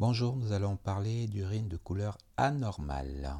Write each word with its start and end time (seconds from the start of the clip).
Bonjour, 0.00 0.34
nous 0.34 0.52
allons 0.52 0.78
parler 0.78 1.26
d'urine 1.26 1.68
de 1.68 1.76
couleur 1.76 2.16
anormale. 2.38 3.36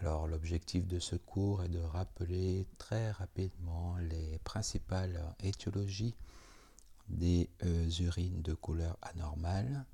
Alors 0.00 0.26
l'objectif 0.26 0.88
de 0.88 0.98
ce 0.98 1.14
cours 1.14 1.62
est 1.62 1.68
de 1.68 1.78
rappeler 1.78 2.66
très 2.76 3.12
rapidement 3.12 3.98
les 3.98 4.40
principales 4.40 5.22
étiologies 5.44 6.16
des 7.06 7.48
euh, 7.62 7.88
urines 8.00 8.42
de 8.42 8.54
couleur 8.54 8.98
anormale. 9.00 9.86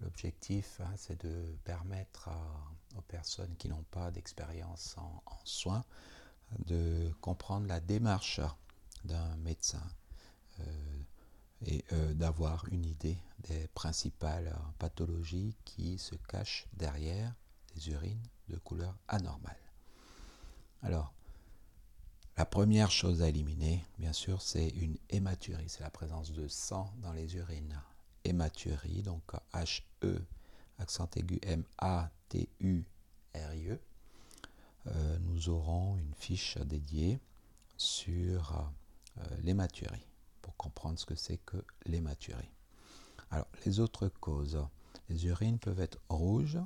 L'objectif, 0.00 0.80
hein, 0.80 0.94
c'est 0.96 1.22
de 1.22 1.54
permettre 1.64 2.30
aux 2.96 3.02
personnes 3.02 3.54
qui 3.58 3.68
n'ont 3.68 3.84
pas 3.90 4.10
d'expérience 4.10 4.96
en, 4.96 5.22
soins 5.44 5.84
de 6.64 7.12
comprendre 7.20 7.66
la 7.66 7.80
démarche 7.80 8.40
d'un 9.04 9.36
médecin 9.36 9.82
et 11.70 11.84
euh, 11.92 12.12
d'avoir 12.14 12.66
une 12.70 12.84
idée 12.84 13.18
des 13.48 13.68
principales 13.68 14.54
pathologies 14.78 15.54
qui 15.64 15.98
se 15.98 16.14
cachent 16.28 16.66
derrière 16.74 17.34
les 17.74 17.90
urines 17.90 18.22
de 18.48 18.56
couleur 18.56 18.96
anormale. 19.08 19.56
Alors, 20.82 21.12
la 22.36 22.44
première 22.44 22.90
chose 22.90 23.22
à 23.22 23.28
éliminer, 23.28 23.84
bien 23.98 24.12
sûr, 24.12 24.42
c'est 24.42 24.68
une 24.68 24.96
hématurie, 25.10 25.68
c'est 25.68 25.82
la 25.82 25.90
présence 25.90 26.32
de 26.32 26.48
sang 26.48 26.92
dans 27.02 27.12
les 27.12 27.36
urines. 27.36 27.80
Hématurie, 28.24 29.02
donc 29.02 29.22
H-E, 29.52 30.22
accent 30.78 31.08
aigu 31.16 31.38
M-A-T-U-R-I-E. 31.42 32.88
Euh, 34.86 35.18
nous 35.20 35.48
aurons 35.48 35.96
une 35.98 36.14
fiche 36.14 36.58
dédiée 36.58 37.18
sur 37.76 38.70
euh, 39.18 39.22
l'hématurie 39.42 40.09
pour 40.42 40.56
comprendre 40.56 40.98
ce 40.98 41.06
que 41.06 41.14
c'est 41.14 41.38
que 41.38 41.64
l'hématurie. 41.86 42.50
Alors, 43.30 43.46
les 43.64 43.80
autres 43.80 44.08
causes. 44.08 44.60
Les 45.08 45.26
urines 45.26 45.58
peuvent 45.58 45.80
être 45.80 45.98
rouges, 46.08 46.58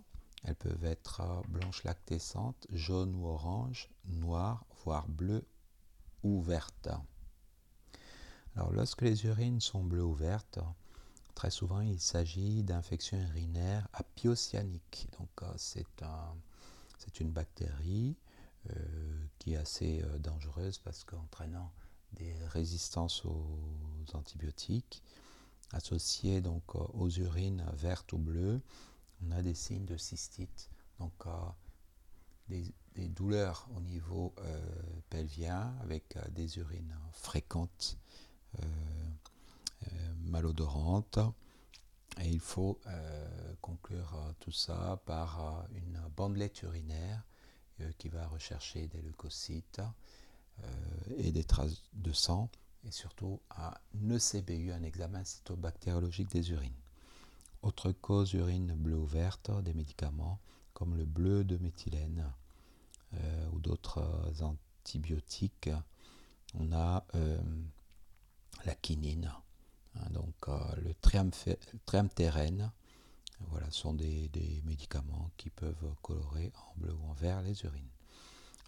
elles 0.45 0.55
peuvent 0.55 0.85
être 0.85 1.21
euh, 1.21 1.43
blanches 1.49 1.85
lactescentes, 1.85 2.67
jaunes 2.71 3.15
ou 3.15 3.27
oranges, 3.27 3.91
noires, 4.07 4.65
voire 4.85 5.09
bleues 5.09 5.47
ou 6.23 6.41
vertes. 6.41 6.89
Alors, 8.57 8.73
lorsque 8.73 9.03
les 9.03 9.25
urines 9.25 9.61
sont 9.61 9.83
bleues 9.83 10.05
ou 10.05 10.15
vertes, 10.15 10.59
très 11.35 11.51
souvent 11.51 11.81
il 11.81 12.01
s'agit 12.01 12.63
d'infections 12.63 13.19
urinaires 13.19 13.89
apiocyaniques. 13.93 15.09
Donc, 15.19 15.31
euh, 15.43 15.53
c'est 15.57 16.03
un, 16.03 16.35
une 17.21 17.31
bactérie 17.31 18.17
euh, 18.71 19.27
qui 19.39 19.55
est 19.55 19.57
assez 19.57 20.03
dangereuse 20.19 20.79
parce 20.79 21.05
qu'entraînant 21.05 21.73
des 22.15 22.35
résistances 22.49 23.25
aux 23.25 23.59
antibiotiques, 24.15 25.03
associées 25.73 26.41
donc 26.41 26.75
aux 26.75 27.11
urines 27.11 27.65
vertes 27.75 28.13
ou 28.13 28.19
bleues, 28.19 28.61
on 29.27 29.31
a 29.33 29.43
des 29.43 29.55
signes 29.55 29.85
de 29.85 29.97
cystite, 29.97 30.71
donc 30.99 31.13
euh, 31.27 31.31
des, 32.49 33.09
douleurs 33.09 33.69
au 33.77 33.81
niveau 33.81 34.35
euh, 34.39 34.61
pelvien 35.11 35.75
avec 35.83 36.17
euh, 36.17 36.23
des 36.31 36.59
urines 36.59 36.97
fréquentes, 37.13 37.99
malodorantes. 40.23 41.19
Et 42.21 42.29
il 42.29 42.39
faut 42.39 42.79
conclure 43.61 44.17
tout 44.39 44.53
ça 44.53 45.01
par 45.05 45.67
une 45.75 46.01
bandelette 46.17 46.63
urinaire 46.63 47.25
qui 47.99 48.09
va 48.09 48.29
rechercher 48.29 48.87
des 48.87 49.03
leucocytes 49.03 49.81
et 51.17 51.33
des 51.33 51.45
traces 51.45 51.83
de 51.93 52.13
sang 52.13 52.49
et 52.87 52.91
surtout 52.91 53.41
un 53.57 53.73
ECBU, 54.11 54.73
un 54.73 54.83
examen 54.83 55.25
cytobactériologique 55.25 56.31
des 56.31 56.51
urines. 56.51 56.73
Autre 57.63 57.93
cause 57.93 58.35
urine 58.35 58.75
bleue 58.75 58.99
ou 58.99 59.07
verte, 59.07 59.51
des 59.63 59.75
médicaments 59.75 60.39
comme 60.75 60.97
le 60.97 61.05
bleu 61.05 61.45
de 61.45 61.57
méthylène 61.57 62.31
euh, 63.15 63.49
ou 63.53 63.61
d'autres 63.61 64.43
antibiotiques. 64.43 65.71
On 66.55 66.73
a 66.73 67.05
euh, 67.15 67.41
la 68.67 68.75
quinine, 68.75 69.33
hein, 69.95 70.11
donc 70.11 70.35
euh, 70.49 70.59
le 70.83 70.95
triamtérène. 71.87 72.71
Voilà, 73.49 73.71
sont 73.71 73.95
des, 73.95 74.29
des, 74.29 74.63
médicaments 74.65 75.31
qui 75.37 75.51
peuvent 75.51 75.95
colorer 76.03 76.53
en 76.55 76.81
bleu 76.81 76.95
ou 76.95 77.11
en 77.11 77.15
vert 77.15 77.43
les 77.43 77.65
urines. 77.65 77.91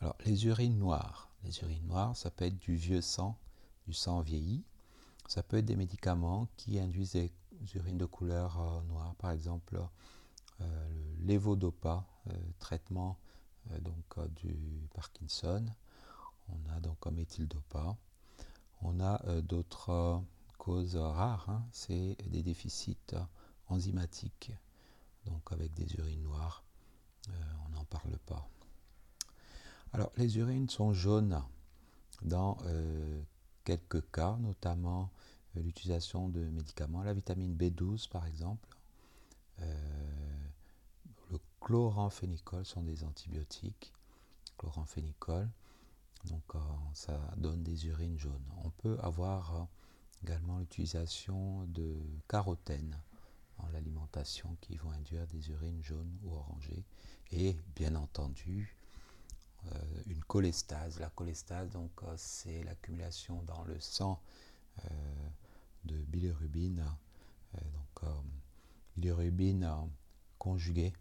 Alors, 0.01 0.17
les 0.25 0.47
urines 0.47 0.79
noires. 0.79 1.31
Les 1.47 1.61
urines 1.61 1.87
noires, 1.87 2.17
ça 2.17 2.29
peut 2.29 2.45
être 2.45 2.59
du 2.59 2.75
vieux 2.75 3.01
sang, 3.01 3.39
du 3.87 3.93
sang 3.93 4.21
vieilli. 4.21 4.65
Ça 5.29 5.45
peut 5.45 5.59
être 5.59 5.65
des 5.65 5.77
médicaments 5.77 6.49
qui 6.57 6.81
induisent 6.81 7.13
des 7.13 7.33
urines 7.77 7.99
de 7.99 8.05
couleur 8.05 8.61
euh, 8.61 8.83
noire, 8.89 9.15
par 9.15 9.31
exemple 9.31 9.81
euh, 10.61 10.89
le 11.21 11.35
levodopa, 11.35 12.05
euh, 12.29 12.33
traitement 12.59 13.17
donc 13.81 14.19
du 14.35 14.89
Parkinson. 14.95 15.65
On 16.49 16.77
a 16.77 16.81
donc 16.81 16.99
comme 16.99 17.19
éthyldopa. 17.19 17.97
On 18.83 19.01
a 19.01 19.41
d'autres 19.43 20.23
causes 20.59 20.97
rares, 20.97 21.49
hein. 21.49 21.65
c'est 21.73 22.17
des 22.27 22.43
déficits 22.43 23.15
enzymatiques, 23.69 24.53
donc 25.25 25.53
avec 25.53 25.75
des 25.75 25.95
urines 25.95 26.23
noires. 26.23 26.63
on. 27.29 27.76
Alors, 29.97 30.13
les 30.19 30.37
urines 30.37 30.69
sont 30.69 30.93
jaunes 30.93 31.43
dans 32.21 32.59
quelques 33.65 34.11
cas, 34.11 34.37
notamment 34.41 35.11
l'utilisation 35.55 36.29
de 36.29 36.41
médicaments, 36.41 37.03
la 37.03 37.15
vitamine 37.15 37.57
B12 37.57 38.11
par 38.11 38.27
exemple, 38.27 38.77
euh, 39.63 40.49
le 41.31 41.39
chloramphénicol 41.63 42.67
sont 42.67 42.83
des 42.83 43.05
antibiotiques, 43.05 43.95
chloramphénicol, 44.59 45.49
donc 46.27 46.43
euh, 46.55 46.59
ça 46.93 47.19
donne 47.39 47.63
des 47.63 47.87
urines 47.87 48.19
jaunes. 48.19 48.45
On 48.65 48.69
peut 48.69 48.99
avoir 49.01 49.57
euh, 49.57 49.65
également 50.25 50.59
l'utilisation 50.59 51.65
de 51.69 51.97
carotène 52.29 53.01
dans 53.59 53.69
l'alimentation 53.69 54.59
qui 54.61 54.77
vont 54.77 54.91
induire 54.91 55.27
des 55.29 55.49
urines 55.49 55.83
jaunes 55.83 56.19
ou 56.23 56.35
orangées. 56.35 56.85
Et 57.33 57.57
bien 57.75 57.95
entendu 57.95 58.77
La 60.37 61.09
cholestase, 61.15 61.71
donc, 61.71 61.91
c'est 62.17 62.63
l'accumulation 62.65 63.43
dans 63.45 63.65
le 63.65 63.81
sang 63.81 64.21
de 65.87 65.97
bilirubine. 65.97 66.85
Euh, 67.55 67.59
donc, 67.59 68.05
euh, 68.05 68.21
bilirubine 68.97 69.69
conjuguée, 70.39 70.93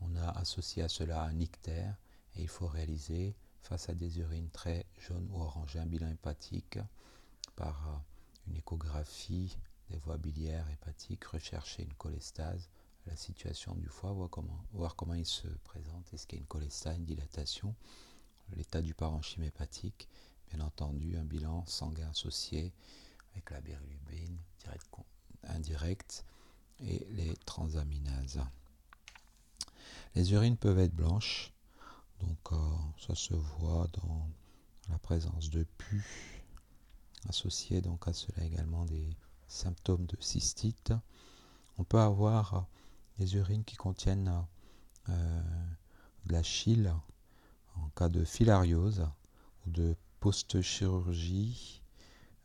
on 0.00 0.14
a 0.16 0.30
associé 0.38 0.82
à 0.82 0.88
cela 0.88 1.22
un 1.22 1.40
ictère 1.40 1.96
et 2.34 2.42
il 2.42 2.48
faut 2.48 2.66
réaliser 2.66 3.34
face 3.62 3.88
à 3.88 3.94
des 3.94 4.18
urines 4.18 4.50
très 4.50 4.86
jaunes 4.98 5.28
ou 5.32 5.40
orangées 5.40 5.78
un 5.78 5.86
bilan 5.86 6.10
hépatique 6.10 6.78
par 7.56 7.88
euh, 7.88 7.96
une 8.48 8.56
échographie 8.56 9.56
des 9.90 9.98
voies 9.98 10.18
biliaires 10.18 10.68
hépatiques, 10.70 11.24
rechercher 11.24 11.84
une 11.84 11.94
cholestase, 11.94 12.68
la 13.06 13.16
situation 13.16 13.74
du 13.76 13.86
foie, 13.86 14.12
voir 14.12 14.28
comment, 14.28 14.64
voir 14.72 14.96
comment 14.96 15.14
il 15.14 15.26
se 15.26 15.46
présente, 15.64 16.12
est-ce 16.12 16.26
qu'il 16.26 16.38
y 16.38 16.40
a 16.40 16.42
une 16.42 16.48
cholestase, 16.48 16.96
une 16.98 17.04
dilatation, 17.04 17.74
l'état 18.54 18.82
du 18.82 18.94
parenchyme 18.94 19.44
hépatique, 19.44 20.08
bien 20.50 20.64
entendu 20.64 21.16
un 21.16 21.24
bilan 21.24 21.64
sanguin 21.66 22.08
associé 22.08 22.72
avec 23.32 23.50
la 23.50 23.60
bilirubine 23.60 24.38
indirecte 25.48 26.24
et 26.80 27.06
les 27.10 27.34
transaminases. 27.44 28.40
Les 30.14 30.32
urines 30.32 30.56
peuvent 30.56 30.78
être 30.78 30.94
blanches, 30.94 31.52
donc 32.20 32.38
euh, 32.52 32.56
ça 33.06 33.14
se 33.14 33.34
voit 33.34 33.86
dans 34.02 34.28
la 34.88 34.98
présence 34.98 35.50
de 35.50 35.64
pus, 35.78 36.42
associé 37.28 37.80
donc 37.80 38.08
à 38.08 38.12
cela 38.12 38.44
également 38.44 38.84
des 38.86 39.16
symptômes 39.48 40.06
de 40.06 40.16
cystite. 40.20 40.92
On 41.78 41.84
peut 41.84 42.00
avoir 42.00 42.66
des 43.18 43.36
urines 43.36 43.64
qui 43.64 43.76
contiennent 43.76 44.44
euh, 45.08 45.42
de 46.24 46.32
la 46.32 46.42
chyle 46.42 46.94
en 47.82 47.88
cas 47.90 48.08
de 48.08 48.24
filariose 48.24 49.06
ou 49.66 49.70
de 49.70 49.96
post-chirurgie 50.20 51.82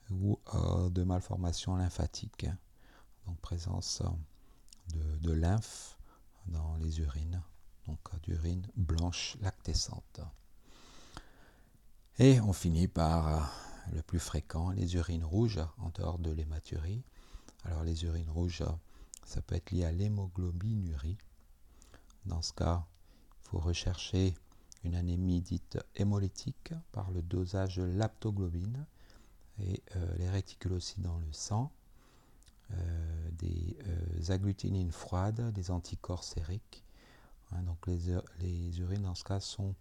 ou 0.10 0.40
euh, 0.54 0.90
de 0.90 1.04
malformations 1.04 1.76
lymphatiques, 1.76 2.46
donc 3.26 3.40
présence 3.40 4.02
de, 5.22 5.32
lymphe 5.32 5.98
dans 6.48 6.76
les 6.78 7.00
urines, 7.00 7.42
donc 7.88 8.00
d'urine 8.24 8.68
blanche 8.76 9.38
lactescente. 9.42 10.22
Et 12.20 12.42
on 12.42 12.54
finit 12.54 12.88
par 12.88 13.28
euh, 13.28 13.40
le 13.94 14.02
plus 14.02 14.20
fréquent, 14.20 14.72
les 14.72 14.96
urines 14.96 15.24
rouges 15.24 15.62
en 15.78 15.90
dehors 15.90 16.20
de 16.20 16.32
l'hématurie. 16.32 17.04
Alors 17.64 17.84
les 17.84 18.04
urines 18.04 18.30
rouges, 18.30 18.64
ça 19.24 19.42
peut 19.42 19.56
être 19.56 19.72
lié 19.72 19.86
à 19.86 19.92
l'hémoglobinurie. 19.92 21.18
Dans 22.26 22.42
ce 22.42 22.54
cas, 22.54 22.86
il 23.46 23.50
faut 23.50 23.60
rechercher 23.60 24.36
une 24.84 24.96
anémie 24.96 25.42
dite 25.42 25.78
hémolytique 25.96 26.74
par 26.92 27.12
le 27.12 27.22
dosage 27.22 27.78
de 27.78 27.84
l'aptoglobine 27.84 28.86
et 29.60 29.82
euh, 29.96 30.16
les 30.18 30.30
réticulocytes 30.30 31.02
dans 31.02 31.20
le 31.20 31.32
sang, 31.32 31.72
des 33.34 33.76
agglutinines 34.30 34.94
froides, 34.94 35.52
des 35.52 35.72
anticorps 35.72 36.24
sériques. 36.24 36.86
Hein, 37.52 37.64
donc 37.64 37.86
les, 37.86 38.00
les, 38.40 38.80
urines 38.80 39.02
dans 39.02 39.16
ce 39.16 39.26
cas 39.26 39.42
sont 39.42 39.76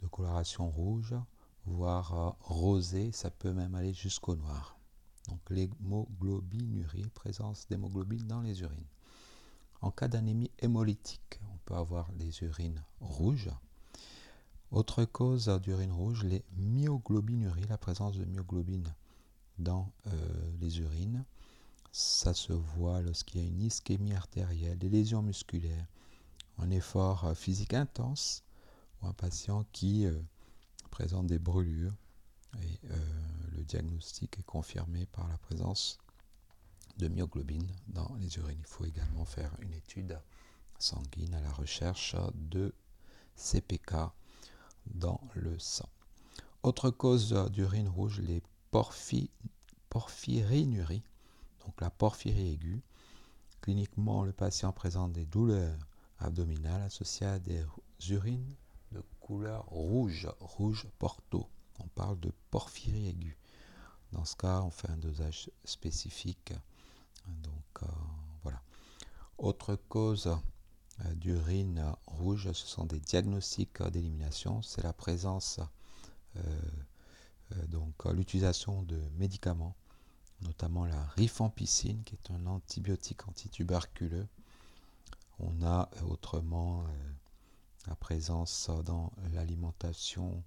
de 0.00 0.06
coloration 0.06 0.70
rouge, 0.70 1.16
voire 1.66 2.36
rosée, 2.40 3.10
ça 3.10 3.30
peut 3.30 3.52
même 3.52 3.74
aller 3.74 3.92
jusqu'au 3.94 4.36
noir. 4.36 4.76
Donc 5.28 5.40
l'hémoglobinurie, 5.50 7.08
présence 7.14 7.66
d'hémoglobine 7.68 8.26
dans 8.26 8.42
les 8.42 8.60
urines. 8.60 8.86
En 9.84 9.90
cas 9.90 10.08
d'anémie 10.08 10.50
hémolytique, 10.60 11.38
on 11.52 11.58
peut 11.66 11.74
avoir 11.74 12.10
des 12.14 12.42
urines 12.42 12.82
rouges. 13.02 13.50
Autre 14.70 15.04
cause 15.04 15.46
d'urine 15.62 15.92
rouge, 15.92 16.24
les 16.24 16.42
myoglobinuries, 16.56 17.66
la 17.68 17.76
présence 17.76 18.16
de 18.16 18.24
myoglobine 18.24 18.94
dans 19.58 19.92
euh, 20.06 20.10
les 20.58 20.78
urines. 20.78 21.26
Ça 21.92 22.32
se 22.32 22.54
voit 22.54 23.02
lorsqu'il 23.02 23.42
y 23.42 23.44
a 23.44 23.46
une 23.46 23.60
ischémie 23.60 24.14
artérielle, 24.14 24.78
des 24.78 24.88
lésions 24.88 25.20
musculaires, 25.20 25.86
un 26.56 26.70
effort 26.70 27.26
euh, 27.26 27.34
physique 27.34 27.74
intense 27.74 28.42
ou 29.02 29.06
un 29.06 29.12
patient 29.12 29.66
qui 29.72 30.06
euh, 30.06 30.18
présente 30.90 31.26
des 31.26 31.38
brûlures. 31.38 31.92
Le 33.52 33.64
diagnostic 33.64 34.38
est 34.38 34.44
confirmé 34.44 35.04
par 35.04 35.28
la 35.28 35.36
présence 35.36 35.98
de 36.98 37.08
myoglobine 37.08 37.66
dans 37.88 38.14
les 38.20 38.36
urines. 38.38 38.60
Il 38.60 38.66
faut 38.66 38.84
également 38.84 39.24
faire 39.24 39.50
une 39.60 39.72
étude 39.72 40.20
sanguine 40.78 41.34
à 41.34 41.40
la 41.40 41.52
recherche 41.52 42.14
de 42.34 42.72
CPK 43.36 43.94
dans 44.86 45.20
le 45.34 45.58
sang. 45.58 45.88
Autre 46.62 46.90
cause 46.90 47.32
d'urine 47.50 47.88
rouge, 47.88 48.20
les 48.20 48.42
porphyrinuries, 48.70 51.02
donc 51.64 51.80
la 51.80 51.90
porphyrie 51.90 52.52
aiguë. 52.52 52.82
Cliniquement, 53.60 54.24
le 54.24 54.32
patient 54.32 54.72
présente 54.72 55.12
des 55.12 55.24
douleurs 55.24 55.78
abdominales 56.18 56.82
associées 56.82 57.26
à 57.26 57.38
des 57.38 57.64
urines 58.10 58.54
de 58.92 59.02
couleur 59.20 59.64
rouge, 59.66 60.28
rouge 60.40 60.86
porto. 60.98 61.48
On 61.80 61.88
parle 61.88 62.20
de 62.20 62.32
porphyrie 62.50 63.08
aiguë. 63.08 63.36
Dans 64.12 64.24
ce 64.24 64.36
cas, 64.36 64.62
on 64.62 64.70
fait 64.70 64.90
un 64.90 64.96
dosage 64.96 65.50
spécifique. 65.64 66.52
Donc 67.26 67.82
euh, 67.82 67.86
voilà. 68.42 68.60
Autre 69.38 69.76
cause 69.88 70.26
euh, 71.04 71.14
d'urine 71.14 71.94
rouge, 72.06 72.52
ce 72.52 72.66
sont 72.66 72.84
des 72.84 73.00
diagnostics 73.00 73.82
d'élimination. 73.82 74.62
C'est 74.62 74.82
la 74.82 74.92
présence, 74.92 75.60
euh, 76.36 77.66
donc 77.68 78.04
l'utilisation 78.06 78.82
de 78.82 79.00
médicaments, 79.16 79.76
notamment 80.42 80.84
la 80.84 81.04
rifampicine, 81.16 82.02
qui 82.04 82.14
est 82.14 82.30
un 82.30 82.46
antibiotique 82.46 83.26
antituberculeux. 83.28 84.26
On 85.38 85.62
a 85.62 85.90
autrement 86.08 86.84
la 87.86 87.96
présence 87.96 88.70
dans 88.84 89.12
l'alimentation 89.32 90.44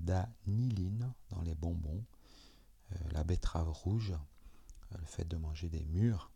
d'aniline 0.00 1.10
dans 1.30 1.40
les 1.40 1.54
bonbons, 1.54 2.04
la 3.12 3.24
betterave 3.24 3.70
rouge, 3.70 4.14
le 4.96 5.04
fait 5.04 5.26
de 5.26 5.36
manger 5.36 5.68
des 5.68 5.84
mûres 5.84 6.30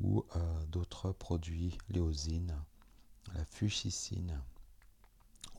ou 0.00 0.24
euh, 0.36 0.66
d'autres 0.66 1.12
produits, 1.12 1.76
l'éosine, 1.88 2.54
la 3.34 3.44
fuchsicine 3.44 4.40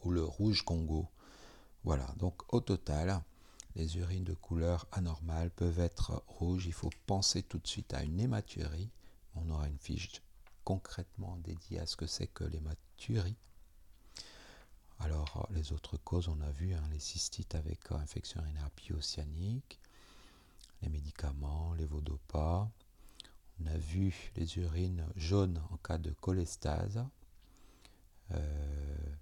ou 0.03 0.11
le 0.11 0.23
rouge 0.23 0.63
Congo. 0.63 1.07
Voilà, 1.83 2.07
donc 2.17 2.53
au 2.53 2.59
total, 2.59 3.21
les 3.75 3.97
urines 3.97 4.23
de 4.23 4.33
couleur 4.33 4.87
anormale 4.91 5.49
peuvent 5.51 5.79
être 5.79 6.23
rouges. 6.27 6.65
Il 6.65 6.73
faut 6.73 6.89
penser 7.07 7.43
tout 7.43 7.59
de 7.59 7.67
suite 7.67 7.93
à 7.93 8.03
une 8.03 8.19
hématurie. 8.19 8.89
On 9.35 9.49
aura 9.49 9.67
une 9.67 9.79
fiche 9.79 10.21
concrètement 10.63 11.37
dédiée 11.37 11.79
à 11.79 11.85
ce 11.85 11.95
que 11.95 12.05
c'est 12.05 12.27
que 12.27 12.43
l'hématurie. 12.43 13.37
Alors, 14.99 15.47
les 15.51 15.71
autres 15.71 15.97
causes, 15.97 16.27
on 16.27 16.39
a 16.41 16.51
vu 16.51 16.73
hein, 16.73 16.83
les 16.91 16.99
cystites 16.99 17.55
avec 17.55 17.91
infection 17.91 18.41
urinaire 18.41 18.69
ocyanique, 18.95 19.79
les 20.81 20.89
médicaments, 20.89 21.73
les 21.73 21.85
vodopas. 21.85 22.69
On 23.59 23.67
a 23.67 23.77
vu 23.77 24.31
les 24.35 24.57
urines 24.57 25.05
jaunes 25.15 25.61
en 25.71 25.77
cas 25.77 25.97
de 25.97 26.11
cholestase. 26.11 27.05
Euh, 28.31 29.15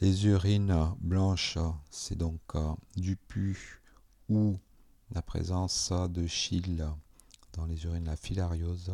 les 0.00 0.26
urines 0.26 0.94
blanches, 1.00 1.58
c'est 1.90 2.16
donc 2.16 2.40
euh, 2.54 2.74
du 2.96 3.16
pu 3.16 3.80
ou 4.28 4.58
la 5.12 5.22
présence 5.22 5.92
de 5.92 6.26
chyle 6.26 6.86
dans 7.52 7.66
les 7.66 7.84
urines, 7.84 8.04
la 8.04 8.16
filariose, 8.16 8.92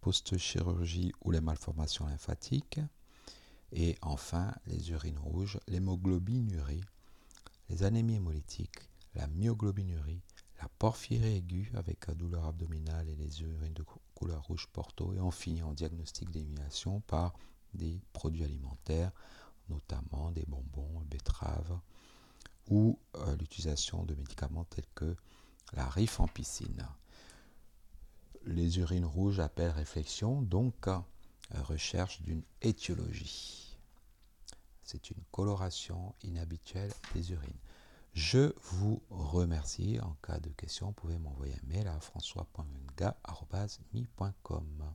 post-chirurgie 0.00 1.12
ou 1.22 1.30
les 1.30 1.40
malformations 1.40 2.06
lymphatiques. 2.06 2.80
Et 3.72 3.96
enfin, 4.00 4.54
les 4.66 4.90
urines 4.90 5.18
rouges, 5.18 5.60
l'hémoglobinurie, 5.68 6.84
les 7.68 7.82
anémies 7.82 8.16
hémolytiques, 8.16 8.88
la 9.14 9.26
myoglobinurie, 9.26 10.22
la 10.60 10.68
porphyrie 10.78 11.36
aiguë 11.36 11.70
avec 11.74 12.06
la 12.06 12.14
douleur 12.14 12.46
abdominale 12.46 13.08
et 13.08 13.14
les 13.14 13.42
urines 13.42 13.74
de 13.74 13.84
couleur 14.14 14.42
rouge 14.44 14.68
porto. 14.72 15.14
Et 15.14 15.20
on 15.20 15.30
finit 15.30 15.62
en 15.62 15.72
diagnostic 15.72 16.30
d'élimination 16.30 17.00
par 17.00 17.34
des 17.74 18.00
produits 18.12 18.44
alimentaires, 18.44 19.12
notamment 19.68 20.30
des 20.32 20.44
bonbons, 20.46 21.02
betteraves, 21.10 21.78
ou 22.68 22.98
euh, 23.16 23.36
l'utilisation 23.36 24.04
de 24.04 24.14
médicaments 24.14 24.64
tels 24.64 24.88
que 24.94 25.16
la 25.72 25.88
rifampicine. 25.88 26.86
Les 28.44 28.78
urines 28.78 29.04
rouges 29.04 29.40
appellent 29.40 29.70
réflexion, 29.70 30.42
donc 30.42 30.88
euh, 30.88 30.98
recherche 31.62 32.20
d'une 32.22 32.42
étiologie. 32.62 33.76
C'est 34.82 35.10
une 35.10 35.22
coloration 35.30 36.14
inhabituelle 36.22 36.92
des 37.14 37.32
urines. 37.32 37.60
Je 38.14 38.52
vous 38.62 39.02
remercie. 39.10 40.00
En 40.00 40.16
cas 40.22 40.40
de 40.40 40.48
question, 40.50 40.86
vous 40.88 40.92
pouvez 40.92 41.18
m'envoyer 41.18 41.54
un 41.54 41.66
mail 41.66 41.88
à 41.88 41.98
françois.menga.mi.com. 42.00 44.94